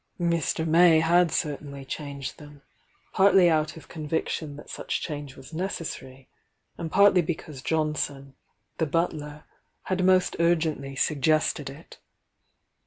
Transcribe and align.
Mr. 0.19 0.65
May 0.65 0.99
had 1.01 1.31
certainly 1.31 1.85
changed 1.85 2.39
them,— 2.39 2.63
partly 3.13 3.51
out 3.51 3.77
of 3.77 3.87
conviction 3.87 4.55
that 4.55 4.67
such 4.67 4.99
change 4.99 5.35
was 5.35 5.53
necessary, 5.53 6.27
and 6.75 6.91
partly 6.91 7.21
because 7.21 7.61
Jonson, 7.61 8.33
the 8.79 8.87
butler, 8.87 9.43
had 9.83 10.03
most 10.03 10.35
urgently 10.39 10.95
suggested 10.95 11.69
it. 11.69 11.99